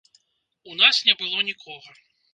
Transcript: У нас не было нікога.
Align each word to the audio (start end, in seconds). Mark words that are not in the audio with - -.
У 0.71 0.77
нас 0.79 1.01
не 1.09 1.15
было 1.21 1.37
нікога. 1.51 1.89